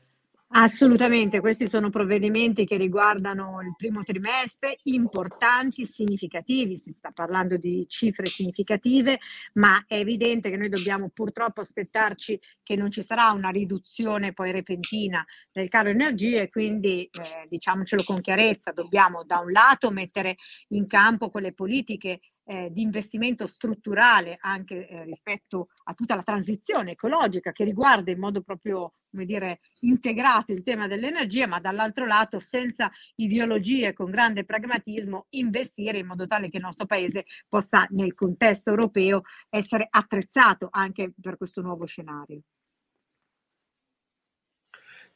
Assolutamente, 0.51 1.41
questi 1.41 1.69
sono 1.69 1.91
provvedimenti 1.91 2.65
che 2.65 2.79
riguardano 2.79 3.61
il 3.61 3.75
primo 3.77 4.03
trimestre, 4.03 4.79
importanti, 4.85 5.85
significativi, 5.85 6.79
si 6.79 6.91
sta 6.91 7.11
parlando 7.11 7.59
di 7.59 7.85
cifre 7.87 8.25
significative, 8.25 9.19
ma 9.55 9.85
è 9.87 9.97
evidente 9.97 10.49
che 10.49 10.57
noi 10.57 10.71
dobbiamo 10.71 11.11
purtroppo 11.11 11.61
aspettarci 11.61 12.41
che 12.63 12.77
non 12.77 12.91
ci 12.91 13.03
sarà 13.03 13.31
una 13.33 13.51
riduzione 13.51 14.33
poi 14.33 14.51
repentina 14.51 15.23
del 15.53 15.69
caro 15.69 15.91
energia 15.91 16.41
e 16.41 16.49
quindi 16.49 17.05
eh, 17.05 17.47
diciamocelo 17.47 18.03
con 18.05 18.19
chiarezza, 18.19 18.73
dobbiamo 18.73 19.25
da 19.25 19.41
un 19.41 19.53
lato 19.53 19.91
mettere 19.91 20.37
in 20.69 20.87
campo 20.87 21.29
quelle 21.29 21.53
politiche 21.53 22.21
eh, 22.45 22.71
di 22.73 22.81
investimento 22.81 23.47
strutturale 23.47 24.39
anche 24.41 24.89
eh, 24.89 25.05
rispetto 25.05 25.69
a 25.85 25.93
tutta 25.93 26.15
la 26.15 26.23
transizione 26.23 26.93
ecologica 26.93 27.53
che 27.53 27.65
riguarda 27.65 28.11
in 28.11 28.19
modo 28.19 28.41
proprio 28.41 28.95
come 29.11 29.25
dire, 29.25 29.61
integrato 29.81 30.53
il 30.53 30.63
tema 30.63 30.87
dell'energia, 30.87 31.47
ma 31.47 31.61
dall'altro 31.61 32.07
lato 32.07 32.39
senza 32.39 32.91
ideologie, 33.17 33.93
con 33.93 34.11
grande 34.11 34.45
pragmatismo, 34.45 35.27
investire 35.31 35.99
in 35.99 36.07
modo 36.07 36.27
tale 36.27 36.49
che 36.49 36.59
il 36.59 36.63
nostro 36.63 36.87
paese 36.87 37.25
possa 37.49 37.87
nel 37.91 38.15
contesto 38.15 38.71
europeo 38.71 39.23
essere 39.49 39.87
attrezzato 39.91 40.69
anche 40.71 41.13
per 41.21 41.37
questo 41.37 41.63
nuovo 41.63 41.87
scenario. 41.87 42.41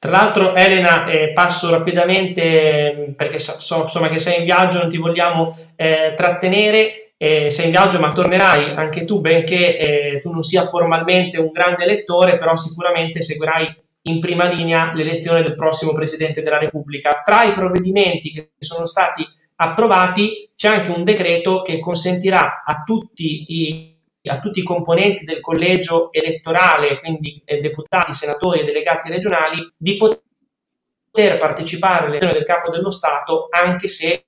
Tra 0.03 0.11
l'altro, 0.11 0.57
Elena, 0.57 1.07
eh, 1.07 1.33
passo 1.33 1.71
rapidamente 1.71 3.15
perché 3.17 3.39
so, 3.39 3.83
insomma, 3.83 4.09
che 4.09 4.19
sei 4.19 4.41
in 4.41 4.45
viaggio, 4.45 4.79
non 4.79 4.89
ti 4.89 4.97
vogliamo 4.97 5.57
eh, 5.77 6.15
trattenere 6.17 7.02
eh, 7.23 7.51
sei 7.51 7.67
in 7.67 7.71
viaggio 7.71 8.01
ma 8.01 8.11
tornerai 8.11 8.75
anche 8.75 9.05
tu, 9.05 9.21
benché 9.21 9.79
eh, 9.79 10.21
tu 10.21 10.33
non 10.33 10.43
sia 10.43 10.67
formalmente 10.67 11.39
un 11.39 11.53
grande 11.53 11.87
lettore, 11.87 12.37
però 12.37 12.57
sicuramente 12.57 13.23
seguirai 13.23 13.81
in 14.07 14.19
prima 14.19 14.51
linea 14.51 14.93
l'elezione 14.93 15.45
del 15.45 15.55
prossimo 15.55 15.93
Presidente 15.93 16.43
della 16.43 16.59
Repubblica. 16.59 17.23
Tra 17.25 17.45
i 17.45 17.53
provvedimenti 17.53 18.33
che 18.33 18.51
sono 18.59 18.87
stati 18.87 19.25
approvati 19.55 20.51
c'è 20.57 20.67
anche 20.67 20.91
un 20.91 21.05
decreto 21.05 21.63
che 21.63 21.79
consentirà 21.79 22.65
a 22.67 22.83
tutti 22.85 23.45
i, 23.47 23.97
a 24.25 24.41
tutti 24.41 24.59
i 24.59 24.65
componenti 24.65 25.25
del 25.25 25.41
collegio 25.41 26.11
elettorale, 26.11 26.99
quindi 26.99 27.41
eh, 27.45 27.61
deputati, 27.61 28.13
senatori 28.13 28.63
e 28.63 28.65
delegati 28.65 29.09
regionali, 29.09 29.73
di 29.77 29.97
poter 29.97 31.37
partecipare 31.37 32.07
all'elezione 32.07 32.33
del 32.33 32.45
capo 32.45 32.69
dello 32.69 32.91
Stato 32.91 33.47
anche 33.49 33.87
se 33.87 34.25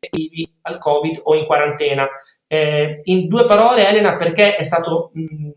negativi 0.00 0.50
al 0.62 0.78
Covid 0.78 1.20
o 1.24 1.36
in 1.36 1.44
quarantena. 1.44 2.08
Eh, 2.46 3.02
in 3.04 3.28
due 3.28 3.44
parole, 3.44 3.86
Elena, 3.86 4.16
perché 4.16 4.56
è 4.56 4.62
stato 4.62 5.10
mh, 5.12 5.50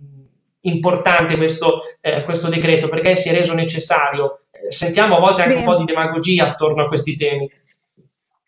importante 0.61 1.37
questo, 1.37 1.79
eh, 2.01 2.23
questo, 2.23 2.49
decreto? 2.49 2.89
Perché 2.89 3.15
si 3.15 3.29
è 3.29 3.33
reso 3.33 3.53
necessario? 3.53 4.41
Eh, 4.51 4.71
sentiamo 4.71 5.17
a 5.17 5.19
volte 5.19 5.41
anche 5.41 5.55
Beh. 5.55 5.59
un 5.59 5.65
po' 5.65 5.77
di 5.77 5.85
demagogia 5.85 6.49
attorno 6.49 6.83
a 6.83 6.87
questi 6.87 7.15
temi. 7.15 7.49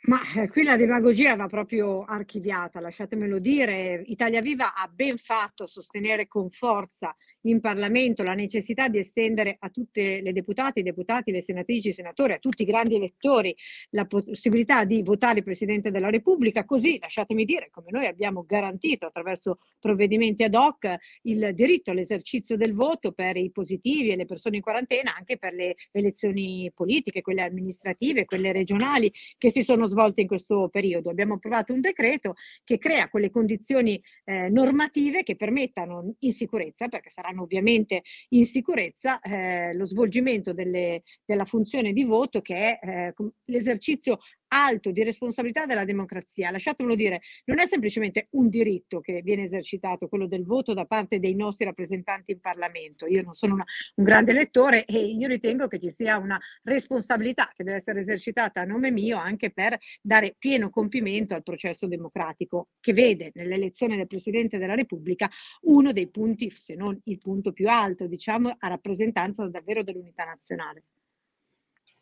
Ma 0.07 0.19
eh, 0.35 0.49
qui 0.49 0.61
la 0.61 0.77
demagogia 0.77 1.35
va 1.35 1.47
proprio 1.47 2.03
archiviata, 2.03 2.79
lasciatemelo 2.79 3.39
dire. 3.39 4.03
Italia 4.05 4.39
Viva 4.39 4.75
ha 4.75 4.87
ben 4.87 5.17
fatto 5.17 5.63
a 5.63 5.67
sostenere 5.67 6.27
con 6.27 6.51
forza 6.51 7.15
in 7.45 7.59
Parlamento 7.59 8.23
la 8.23 8.33
necessità 8.33 8.87
di 8.87 8.99
estendere 8.99 9.55
a 9.59 9.69
tutte 9.69 10.21
le 10.21 10.33
deputate, 10.33 10.79
i 10.79 10.83
deputati, 10.83 11.31
le 11.31 11.41
senatrici, 11.41 11.89
i 11.89 11.93
senatori, 11.93 12.33
a 12.33 12.37
tutti 12.37 12.63
i 12.63 12.65
grandi 12.65 12.95
elettori 12.95 13.55
la 13.91 14.05
possibilità 14.05 14.83
di 14.83 15.01
votare 15.03 15.39
il 15.39 15.43
Presidente 15.43 15.91
della 15.91 16.09
Repubblica, 16.09 16.65
così 16.65 16.97
lasciatemi 16.99 17.45
dire, 17.45 17.69
come 17.71 17.87
noi 17.91 18.05
abbiamo 18.07 18.43
garantito 18.45 19.05
attraverso 19.05 19.59
provvedimenti 19.79 20.43
ad 20.43 20.55
hoc 20.55 20.95
il 21.23 21.51
diritto 21.53 21.91
all'esercizio 21.91 22.57
del 22.57 22.73
voto 22.73 23.11
per 23.11 23.37
i 23.37 23.51
positivi 23.51 24.09
e 24.09 24.15
le 24.15 24.25
persone 24.25 24.57
in 24.57 24.61
quarantena, 24.61 25.15
anche 25.15 25.37
per 25.37 25.53
le 25.53 25.75
elezioni 25.91 26.71
politiche, 26.73 27.21
quelle 27.21 27.43
amministrative, 27.43 28.25
quelle 28.25 28.51
regionali 28.51 29.11
che 29.37 29.51
si 29.51 29.63
sono 29.63 29.87
svolte 29.87 30.21
in 30.21 30.27
questo 30.27 30.69
periodo. 30.69 31.09
Abbiamo 31.09 31.35
approvato 31.35 31.73
un 31.73 31.81
decreto 31.81 32.35
che 32.63 32.77
crea 32.77 33.09
quelle 33.09 33.29
condizioni 33.29 34.01
eh, 34.23 34.49
normative 34.49 35.23
che 35.23 35.35
permettano 35.35 36.15
in 36.19 36.33
sicurezza, 36.33 36.87
perché 36.87 37.09
saranno 37.09 37.34
saranno 37.35 37.43
ovviamente 37.43 38.03
in 38.29 38.45
sicurezza 38.45 39.19
eh, 39.19 39.73
lo 39.73 39.85
svolgimento 39.85 40.53
delle, 40.53 41.03
della 41.25 41.45
funzione 41.45 41.91
di 41.91 42.03
voto 42.03 42.41
che 42.41 42.79
è 42.79 42.79
eh, 42.81 43.13
l'esercizio 43.45 44.19
alto 44.49 44.91
di 44.91 45.03
responsabilità 45.03 45.65
della 45.65 45.85
democrazia. 45.85 46.51
Lasciatemelo 46.51 46.95
dire, 46.95 47.21
non 47.45 47.59
è 47.59 47.65
semplicemente 47.65 48.27
un 48.31 48.49
diritto 48.49 49.01
che 49.01 49.21
viene 49.21 49.43
esercitato, 49.43 50.07
quello 50.07 50.27
del 50.27 50.45
voto 50.45 50.73
da 50.73 50.85
parte 50.85 51.19
dei 51.19 51.35
nostri 51.35 51.65
rappresentanti 51.65 52.31
in 52.31 52.39
Parlamento. 52.39 53.05
Io 53.07 53.21
non 53.21 53.33
sono 53.33 53.55
una, 53.55 53.65
un 53.95 54.03
grande 54.03 54.31
elettore 54.31 54.85
e 54.85 54.97
io 54.97 55.27
ritengo 55.27 55.67
che 55.67 55.79
ci 55.79 55.91
sia 55.91 56.17
una 56.17 56.39
responsabilità 56.63 57.51
che 57.53 57.63
deve 57.63 57.77
essere 57.77 57.99
esercitata 57.99 58.61
a 58.61 58.65
nome 58.65 58.91
mio 58.91 59.17
anche 59.17 59.51
per 59.51 59.77
dare 60.01 60.35
pieno 60.37 60.69
compimento 60.69 61.33
al 61.33 61.43
processo 61.43 61.87
democratico 61.87 62.69
che 62.79 62.93
vede 62.93 63.31
nell'elezione 63.33 63.95
del 63.95 64.07
Presidente 64.07 64.57
della 64.57 64.75
Repubblica 64.75 65.29
uno 65.61 65.91
dei 65.91 66.09
punti, 66.09 66.51
se 66.55 66.75
non 66.75 66.99
il 67.05 67.17
punto 67.17 67.51
più 67.51 67.69
alto, 67.69 68.07
diciamo, 68.07 68.55
a 68.57 68.67
rappresentanza 68.67 69.47
davvero 69.47 69.83
dell'unità 69.83 70.23
nazionale. 70.23 70.83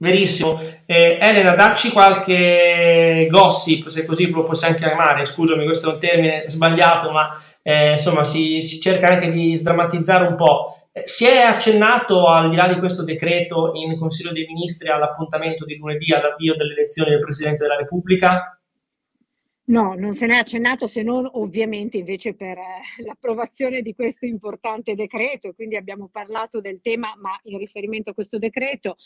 Verissimo. 0.03 0.59
Eh, 0.85 1.17
Elena, 1.17 1.55
dacci 1.55 1.89
qualche 1.89 3.25
gossip, 3.29 3.87
se 3.87 4.03
così 4.03 4.29
lo 4.29 4.43
possiamo 4.43 4.75
chiamare, 4.75 5.23
scusami, 5.23 5.63
questo 5.63 5.89
è 5.89 5.93
un 5.93 5.99
termine 5.99 6.43
sbagliato, 6.47 7.09
ma 7.09 7.29
eh, 7.61 7.91
insomma 7.91 8.25
si, 8.25 8.61
si, 8.61 8.81
cerca 8.81 9.07
anche 9.07 9.29
di 9.29 9.55
sdrammatizzare 9.55 10.27
un 10.27 10.35
po'. 10.35 10.65
Eh, 10.91 11.03
si 11.05 11.25
è 11.25 11.37
accennato, 11.43 12.25
al 12.25 12.49
di 12.49 12.57
là 12.57 12.67
di 12.67 12.79
questo 12.79 13.05
decreto, 13.05 13.71
in 13.75 13.97
Consiglio 13.97 14.33
dei 14.33 14.45
Ministri 14.45 14.89
all'appuntamento 14.89 15.63
di 15.63 15.77
lunedì 15.77 16.11
all'avvio 16.11 16.53
delle 16.53 16.73
elezioni 16.73 17.11
del 17.11 17.21
Presidente 17.21 17.61
della 17.63 17.77
Repubblica? 17.77 18.59
No, 19.65 19.93
non 19.95 20.13
se 20.13 20.25
ne 20.25 20.33
è 20.33 20.39
accennato 20.39 20.87
se 20.87 21.01
non 21.03 21.25
ovviamente 21.35 21.95
invece 21.95 22.35
per 22.35 22.57
eh, 22.57 23.03
l'approvazione 23.05 23.81
di 23.81 23.93
questo 23.93 24.25
importante 24.25 24.95
decreto, 24.95 25.53
quindi 25.53 25.77
abbiamo 25.77 26.09
parlato 26.11 26.59
del 26.59 26.81
tema, 26.81 27.13
ma 27.17 27.31
in 27.43 27.57
riferimento 27.57 28.09
a 28.09 28.13
questo 28.13 28.37
decreto 28.37 28.97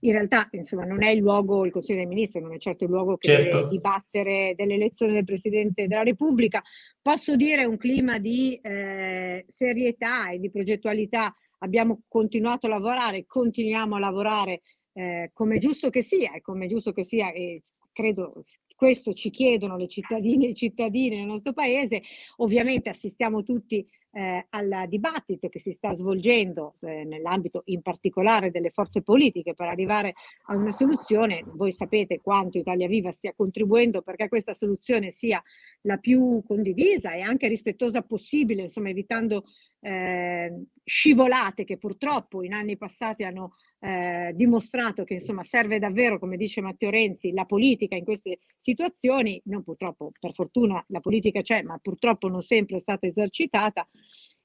in 0.00 0.12
realtà 0.12 0.48
insomma, 0.52 0.84
non 0.84 1.02
è 1.02 1.10
il 1.10 1.20
luogo, 1.20 1.64
il 1.64 1.72
Consiglio 1.72 1.98
dei 1.98 2.06
Ministri 2.06 2.40
non 2.40 2.54
è 2.54 2.58
certo 2.58 2.84
il 2.84 2.90
luogo 2.90 3.16
che 3.16 3.28
certo. 3.28 3.56
deve 3.56 3.68
dibattere 3.68 4.54
dell'elezione 4.56 5.12
del 5.12 5.24
Presidente 5.24 5.86
della 5.86 6.02
Repubblica. 6.02 6.62
Posso 7.00 7.36
dire 7.36 7.64
un 7.64 7.76
clima 7.76 8.18
di 8.18 8.58
eh, 8.62 9.44
serietà 9.48 10.30
e 10.30 10.38
di 10.38 10.50
progettualità. 10.50 11.34
Abbiamo 11.58 12.02
continuato 12.08 12.66
a 12.66 12.70
lavorare, 12.70 13.26
continuiamo 13.26 13.96
a 13.96 13.98
lavorare 13.98 14.62
eh, 14.94 15.30
come 15.32 15.58
giusto 15.58 15.90
che 15.90 16.02
sia 16.02 16.32
e 16.32 16.40
come 16.40 16.66
giusto 16.66 16.92
che 16.92 17.04
sia 17.04 17.32
e 17.32 17.62
credo 17.92 18.42
questo 18.74 19.12
ci 19.12 19.28
chiedono 19.28 19.76
le 19.76 19.88
cittadine 19.88 20.46
e 20.46 20.48
i 20.50 20.54
cittadini 20.54 21.16
nel 21.16 21.26
nostro 21.26 21.52
paese. 21.52 22.02
Ovviamente 22.36 22.88
assistiamo 22.88 23.42
tutti 23.42 23.86
eh, 24.12 24.46
al 24.50 24.86
dibattito 24.88 25.48
che 25.48 25.60
si 25.60 25.72
sta 25.72 25.92
svolgendo 25.92 26.74
eh, 26.80 27.04
nell'ambito 27.04 27.62
in 27.66 27.82
particolare 27.82 28.50
delle 28.50 28.70
forze 28.70 29.02
politiche 29.02 29.54
per 29.54 29.68
arrivare 29.68 30.14
a 30.46 30.56
una 30.56 30.72
soluzione. 30.72 31.44
Voi 31.46 31.72
sapete 31.72 32.20
quanto 32.20 32.58
Italia 32.58 32.88
Viva 32.88 33.12
stia 33.12 33.32
contribuendo 33.36 34.02
perché 34.02 34.28
questa 34.28 34.54
soluzione 34.54 35.10
sia 35.10 35.42
la 35.82 35.98
più 35.98 36.42
condivisa 36.46 37.12
e 37.12 37.20
anche 37.20 37.48
rispettosa 37.48 38.02
possibile, 38.02 38.62
insomma 38.62 38.88
evitando 38.88 39.44
eh, 39.80 40.64
scivolate 40.84 41.64
che 41.64 41.78
purtroppo 41.78 42.42
in 42.42 42.52
anni 42.52 42.76
passati 42.76 43.22
hanno 43.22 43.52
eh, 43.80 44.32
dimostrato 44.34 45.04
che 45.04 45.14
insomma 45.14 45.42
serve 45.42 45.78
davvero, 45.78 46.18
come 46.18 46.36
dice 46.36 46.60
Matteo 46.60 46.90
Renzi, 46.90 47.32
la 47.32 47.44
politica 47.44 47.96
in 47.96 48.04
queste 48.04 48.38
situazioni, 48.58 49.40
non 49.46 49.62
purtroppo, 49.62 50.12
per 50.18 50.32
fortuna 50.34 50.84
la 50.88 51.00
politica 51.00 51.40
c'è, 51.40 51.62
ma 51.62 51.78
purtroppo 51.78 52.28
non 52.28 52.42
sempre 52.42 52.76
è 52.76 52.80
stata 52.80 53.06
esercitata, 53.06 53.88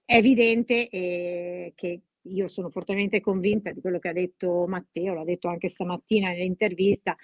è 0.03 0.15
evidente 0.15 0.87
eh, 0.89 1.73
che 1.75 2.01
io 2.21 2.47
sono 2.47 2.69
fortemente 2.69 3.21
convinta 3.21 3.71
di 3.71 3.81
quello 3.81 3.99
che 3.99 4.09
ha 4.09 4.13
detto 4.13 4.65
Matteo, 4.67 5.13
l'ha 5.13 5.23
detto 5.23 5.47
anche 5.47 5.67
stamattina 5.67 6.29
nell'intervista, 6.29 7.15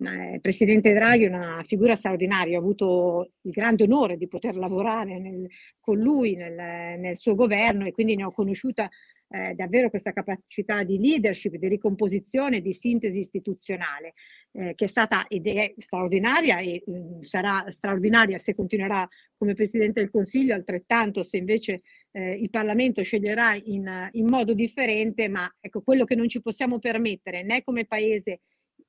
il 0.00 0.06
eh, 0.06 0.38
Presidente 0.40 0.92
Draghi 0.92 1.24
è 1.24 1.28
una 1.28 1.62
figura 1.66 1.96
straordinaria, 1.96 2.56
ho 2.56 2.60
avuto 2.60 3.32
il 3.42 3.50
grande 3.50 3.82
onore 3.82 4.16
di 4.16 4.28
poter 4.28 4.56
lavorare 4.56 5.18
nel, 5.18 5.46
con 5.80 5.98
lui 5.98 6.34
nel, 6.36 6.98
nel, 6.98 7.16
suo 7.16 7.34
governo 7.34 7.84
e 7.84 7.92
quindi 7.92 8.14
ne 8.14 8.24
ho 8.24 8.32
conosciuta 8.32 8.88
eh, 9.28 9.54
davvero 9.54 9.90
questa 9.90 10.12
capacità 10.12 10.82
di 10.84 10.98
leadership, 10.98 11.54
di 11.56 11.68
ricomposizione, 11.68 12.60
di 12.60 12.72
sintesi 12.72 13.20
istituzionale, 13.20 14.14
eh, 14.52 14.74
che 14.74 14.86
è 14.86 14.88
stata 14.88 15.26
ed 15.26 15.46
è 15.46 15.74
straordinaria 15.76 16.58
e 16.58 16.82
mh, 16.84 16.92
mm, 16.92 17.20
sarà 17.20 17.64
straordinaria 17.70 18.38
se 18.38 18.54
continuerà 18.54 19.06
come 19.36 19.54
Presidente 19.54 20.00
del 20.00 20.10
Consiglio, 20.10 20.54
altrettanto 20.54 21.22
se 21.22 21.36
invece 21.36 21.82
eh, 22.12 22.32
il 22.32 22.50
Parlamento 22.50 23.02
sceglierà 23.02 23.54
in, 23.54 24.08
in 24.12 24.26
modo 24.26 24.54
differente, 24.54 25.28
ma 25.28 25.48
ecco 25.60 25.82
quello 25.82 26.04
che 26.04 26.14
non 26.14 26.28
ci 26.28 26.40
possiamo 26.40 26.78
permettere 26.78 27.42
né 27.42 27.62
come 27.62 27.84
Paese 27.84 28.40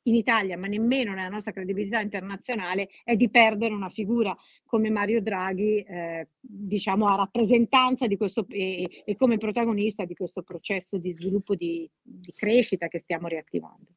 in 0.03 0.15
Italia, 0.15 0.57
ma 0.57 0.67
nemmeno 0.67 1.13
nella 1.13 1.27
nostra 1.27 1.51
credibilità 1.51 1.99
internazionale, 1.99 2.89
è 3.03 3.15
di 3.15 3.29
perdere 3.29 3.73
una 3.73 3.89
figura 3.89 4.35
come 4.65 4.89
Mario 4.89 5.21
Draghi, 5.21 5.81
eh, 5.81 6.27
diciamo, 6.39 7.05
a 7.05 7.15
rappresentanza 7.15 8.07
di 8.07 8.17
questo 8.17 8.45
e, 8.49 9.03
e, 9.05 9.15
come 9.15 9.37
protagonista 9.37 10.05
di 10.05 10.13
questo 10.13 10.41
processo 10.41 10.97
di 10.97 11.11
sviluppo 11.11 11.55
di, 11.55 11.89
di 12.01 12.33
crescita 12.35 12.87
che 12.87 12.99
stiamo 12.99 13.27
riattivando. 13.27 13.87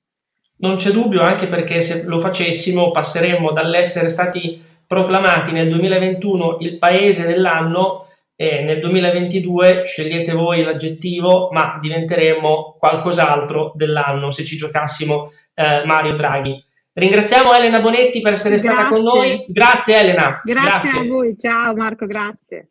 Non 0.56 0.76
c'è 0.76 0.90
dubbio, 0.90 1.22
anche 1.22 1.48
perché 1.48 1.80
se 1.80 2.04
lo 2.04 2.20
facessimo 2.20 2.90
passeremmo 2.90 3.52
dall'essere 3.52 4.08
stati 4.08 4.60
proclamati 4.86 5.52
nel 5.52 5.68
2021 5.68 6.58
il 6.60 6.78
paese 6.78 7.26
dell'anno 7.26 8.06
e 8.34 8.62
nel 8.62 8.80
2022 8.80 9.84
scegliete 9.84 10.32
voi 10.32 10.62
l'aggettivo, 10.62 11.50
ma 11.52 11.78
diventeremo 11.80 12.76
qualcos'altro 12.78 13.72
dell'anno 13.74 14.30
se 14.30 14.44
ci 14.44 14.56
giocassimo 14.56 15.30
eh, 15.54 15.84
Mario 15.84 16.14
Draghi. 16.14 16.64
Ringraziamo 16.94 17.54
Elena 17.54 17.80
Bonetti 17.80 18.20
per 18.20 18.32
essere 18.32 18.56
grazie. 18.56 18.70
stata 18.70 18.88
con 18.88 19.02
noi. 19.02 19.44
Grazie 19.48 19.96
Elena. 19.96 20.40
Grazie, 20.44 20.90
grazie 20.90 21.00
a 21.00 21.04
voi. 21.04 21.36
Ciao 21.38 21.74
Marco, 21.74 22.06
grazie. 22.06 22.68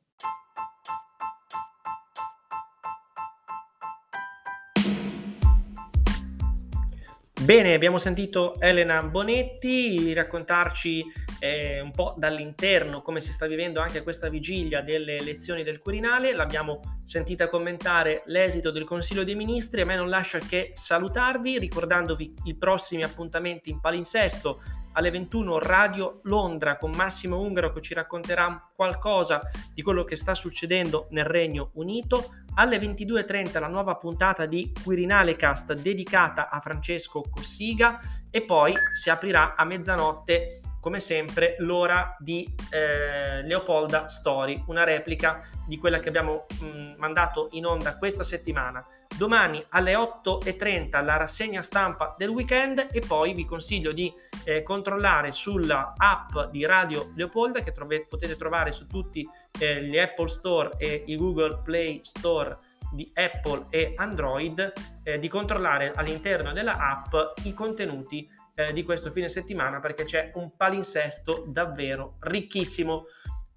Bene, 7.44 7.74
abbiamo 7.74 7.98
sentito 7.98 8.62
Elena 8.62 9.02
Bonetti 9.02 10.14
raccontarci 10.14 11.04
eh, 11.44 11.82
un 11.82 11.90
po' 11.90 12.14
dall'interno 12.18 13.02
come 13.02 13.20
si 13.20 13.32
sta 13.32 13.48
vivendo 13.48 13.82
anche 13.82 14.04
questa 14.04 14.30
vigilia 14.30 14.84
delle 14.84 15.18
elezioni 15.18 15.64
del 15.64 15.80
Quirinale. 15.80 16.34
L'abbiamo 16.34 17.00
sentita 17.04 17.48
commentare 17.48 18.22
l'esito 18.26 18.70
del 18.70 18.84
Consiglio 18.84 19.24
dei 19.24 19.34
Ministri. 19.34 19.82
A 19.82 19.86
me 19.86 19.96
non 19.96 20.08
lascia 20.08 20.38
che 20.38 20.70
salutarvi 20.74 21.58
ricordandovi 21.58 22.36
i 22.44 22.56
prossimi 22.56 23.02
appuntamenti 23.02 23.72
in 23.72 23.80
palinsesto 23.80 24.62
alle 24.94 25.10
21 25.10 25.58
Radio 25.58 26.20
Londra 26.24 26.78
con 26.78 26.92
Massimo 26.92 27.40
Ungaro 27.40 27.72
che 27.74 27.82
ci 27.82 27.96
racconterà 27.96 28.72
qualcosa 28.76 29.42
di 29.74 29.82
quello 29.82 30.04
che 30.04 30.16
sta 30.16 30.36
succedendo 30.36 31.08
nel 31.10 31.26
Regno 31.26 31.72
Unito. 31.74 32.36
Alle 32.56 32.78
22.30 32.78 33.60
la 33.60 33.68
nuova 33.68 33.96
puntata 33.96 34.46
di 34.46 34.72
Quirinale 34.84 35.36
Cast 35.38 35.74
dedicata 35.74 36.50
a 36.50 36.60
Francesco 36.60 37.24
Cossiga 37.32 37.98
e 38.30 38.44
poi 38.44 38.74
si 38.94 39.10
aprirà 39.10 39.56
a 39.56 39.66
mezzanotte 39.66 40.60
come 40.82 41.00
sempre, 41.00 41.56
l'ora 41.60 42.18
di 42.20 42.52
eh, 42.72 43.44
Leopolda 43.44 44.10
Story, 44.10 44.64
una 44.68 44.84
replica 44.84 45.40
di 45.66 45.78
quella 45.78 46.00
che 46.00 46.10
abbiamo 46.10 46.48
mh, 46.60 46.96
mandato 46.98 47.50
in 47.52 47.66
onda 47.68 47.96
questa 47.98 48.24
settimana. 48.24 48.86
Domani 49.16 49.64
alle 49.70 49.94
8.30 49.94 51.06
la 51.06 51.18
rassegna 51.18 51.62
stampa 51.62 52.16
del 52.18 52.30
weekend 52.30 52.88
e 52.92 53.00
poi 53.00 53.34
vi 53.34 53.46
consiglio 53.46 53.92
di 53.92 54.12
eh, 54.44 54.64
controllare 54.64 55.32
sulla 55.32 55.94
app 55.96 56.50
di 56.50 56.66
Radio 56.66 57.12
Leopolda 57.16 57.62
che 57.62 57.72
trove, 57.72 58.08
potete 58.08 58.36
trovare 58.36 58.72
su 58.72 58.88
tutti 58.88 59.28
eh, 59.60 59.84
gli 59.84 60.00
Apple 60.00 60.28
Store 60.28 60.72
e 60.78 61.04
i 61.06 61.16
Google 61.16 61.62
Play 61.64 62.00
Store 62.02 62.58
di 62.92 63.10
Apple 63.14 63.68
e 63.70 63.94
Android 63.96 64.74
eh, 65.04 65.20
di 65.20 65.28
controllare 65.28 65.94
all'interno 65.94 66.52
della 66.52 66.78
app 66.78 67.14
i 67.44 67.54
contenuti 67.54 68.28
eh, 68.68 68.74
di 68.74 68.84
questo 68.84 69.12
fine 69.12 69.28
settimana 69.28 69.80
perché 69.80 70.04
c'è 70.04 70.32
un 70.36 70.56
palinsesto 70.56 71.46
davvero 71.48 72.18
ricchissimo. 72.20 73.06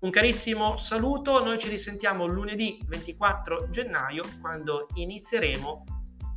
Un 0.00 0.10
carissimo 0.10 0.76
saluto, 0.76 1.42
noi 1.42 1.58
ci 1.58 1.68
risentiamo 1.68 2.26
lunedì 2.26 2.78
24 2.86 3.70
gennaio 3.70 4.22
quando 4.40 4.86
inizieremo 4.94 5.84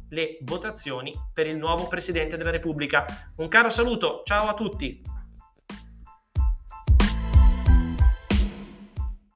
le 0.10 0.38
votazioni 0.42 1.14
per 1.34 1.48
il 1.48 1.58
nuovo 1.58 1.88
Presidente 1.88 2.38
della 2.38 2.52
Repubblica. 2.52 3.06
Un 3.38 3.48
caro 3.50 3.70
saluto, 3.70 4.22
ciao 4.24 4.48
a 4.48 4.54
tutti! 4.54 5.17